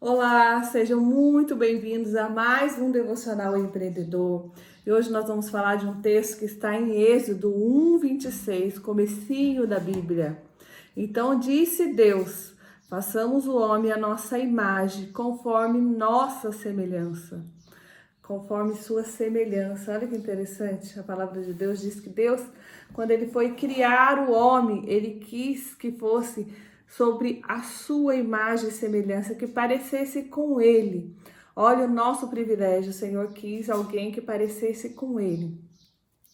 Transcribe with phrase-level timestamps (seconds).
[0.00, 4.48] Olá, sejam muito bem-vindos a mais um Devocional Empreendedor.
[4.86, 9.80] E hoje nós vamos falar de um texto que está em Êxodo 1:26, comecinho da
[9.80, 10.40] Bíblia.
[10.96, 12.54] Então disse Deus:
[12.88, 17.44] Façamos o homem a nossa imagem, conforme nossa semelhança.
[18.22, 19.92] Conforme sua semelhança.
[19.94, 20.96] Olha que interessante.
[21.00, 22.40] A palavra de Deus diz que Deus,
[22.92, 26.46] quando ele foi criar o homem, ele quis que fosse
[26.88, 31.14] sobre a sua imagem e semelhança, que parecesse com ele.
[31.54, 35.58] Olha o nosso privilégio, o Senhor quis alguém que parecesse com ele.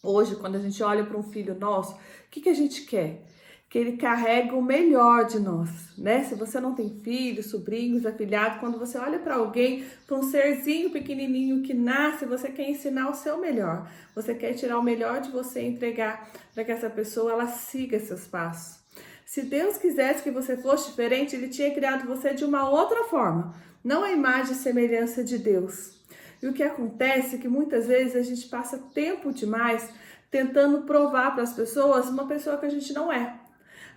[0.01, 1.97] Hoje, quando a gente olha para um filho nosso, o
[2.29, 3.25] que, que a gente quer?
[3.67, 6.23] Que ele carregue o melhor de nós, né?
[6.23, 10.91] Se você não tem filhos, sobrinhos, afilhados, quando você olha para alguém, para um serzinho
[10.91, 13.89] pequenininho que nasce, você quer ensinar o seu melhor.
[14.13, 17.99] Você quer tirar o melhor de você e entregar para que essa pessoa ela siga
[17.99, 18.85] seus passos.
[19.25, 23.55] Se Deus quisesse que você fosse diferente, Ele tinha criado você de uma outra forma,
[23.83, 25.99] não a imagem e semelhança de Deus.
[26.41, 29.89] E o que acontece é que muitas vezes a gente passa tempo demais
[30.29, 33.35] tentando provar para as pessoas uma pessoa que a gente não é.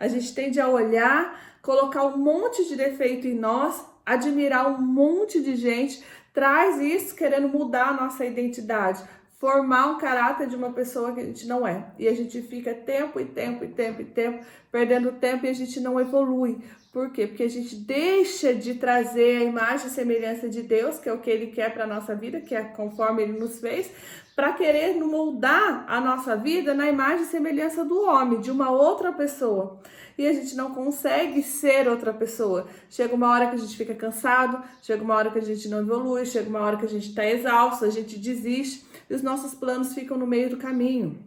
[0.00, 5.42] A gente tende a olhar, colocar um monte de defeito em nós, admirar um monte
[5.42, 6.02] de gente,
[6.32, 9.02] traz isso querendo mudar a nossa identidade
[9.38, 11.86] formar um caráter de uma pessoa que a gente não é.
[11.98, 15.52] E a gente fica tempo e tempo e tempo e tempo perdendo tempo e a
[15.52, 16.58] gente não evolui.
[16.92, 17.26] Por quê?
[17.26, 21.20] Porque a gente deixa de trazer a imagem e semelhança de Deus, que é o
[21.20, 23.90] que ele quer para nossa vida, que é conforme ele nos fez,
[24.34, 29.12] para querer moldar a nossa vida na imagem e semelhança do homem, de uma outra
[29.12, 29.80] pessoa.
[30.16, 32.66] E a gente não consegue ser outra pessoa.
[32.90, 35.80] Chega uma hora que a gente fica cansado, chega uma hora que a gente não
[35.80, 39.54] evolui, chega uma hora que a gente está exausto, a gente desiste e os nossos
[39.54, 41.18] planos ficam no meio do caminho,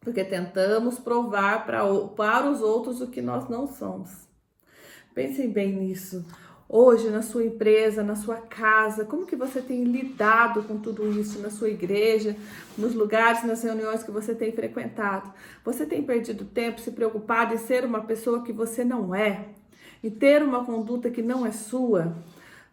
[0.00, 1.82] porque tentamos provar para,
[2.16, 4.10] para os outros o que nós não somos.
[5.12, 6.24] Pensem bem nisso.
[6.68, 11.40] Hoje, na sua empresa, na sua casa, como que você tem lidado com tudo isso
[11.40, 12.36] na sua igreja,
[12.78, 15.32] nos lugares, nas reuniões que você tem frequentado?
[15.64, 19.48] Você tem perdido tempo se preocupado em ser uma pessoa que você não é?
[20.00, 22.16] E ter uma conduta que não é sua?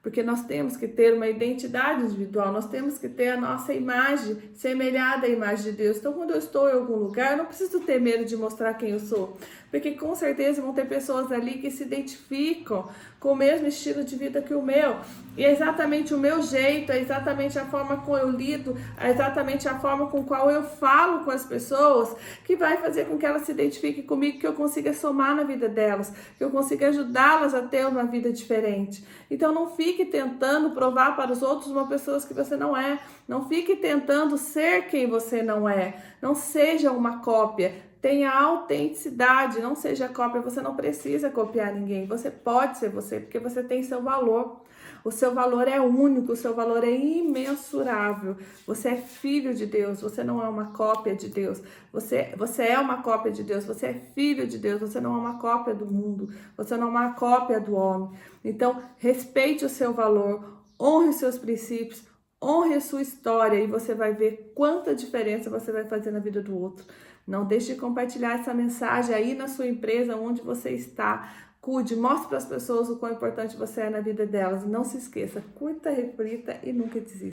[0.02, 4.38] Porque nós temos que ter uma identidade individual, nós temos que ter a nossa imagem
[4.54, 5.98] semelhada à imagem de Deus.
[5.98, 8.92] Então, quando eu estou em algum lugar, eu não preciso ter medo de mostrar quem
[8.92, 9.38] eu sou,
[9.70, 12.90] porque com certeza vão ter pessoas ali que se identificam
[13.20, 14.96] com o mesmo estilo de vida que o meu,
[15.36, 19.68] e é exatamente o meu jeito, é exatamente a forma como eu lido, é exatamente
[19.68, 22.16] a forma com qual eu falo com as pessoas
[22.46, 25.68] que vai fazer com que elas se identifiquem comigo, que eu consiga somar na vida
[25.68, 29.04] delas, que eu consiga ajudá-las a ter uma vida diferente.
[29.30, 33.00] Então, não fique fique tentando provar para os outros uma pessoa que você não é.
[33.28, 36.02] Não fique tentando ser quem você não é.
[36.22, 37.89] Não seja uma cópia.
[38.02, 40.42] Tenha autenticidade, não seja cópia.
[40.42, 42.08] Você não precisa copiar ninguém.
[42.08, 44.62] Você pode ser você, porque você tem seu valor.
[45.04, 48.36] O seu valor é único, o seu valor é imensurável.
[48.68, 51.62] Você é filho de Deus, você não é uma cópia de Deus.
[51.92, 55.18] Você, você é uma cópia de Deus, você é filho de Deus, você não é
[55.18, 58.12] uma cópia do mundo, você não é uma cópia do homem.
[58.44, 62.04] Então, respeite o seu valor, honre os seus princípios,
[62.42, 66.42] honre a sua história e você vai ver quanta diferença você vai fazer na vida
[66.42, 66.86] do outro.
[67.28, 71.32] Não deixe de compartilhar essa mensagem aí na sua empresa, onde você está.
[71.62, 74.66] Cuide, mostre para as pessoas o quão importante você é na vida delas.
[74.66, 77.28] Não se esqueça, curta, reflita e nunca desista.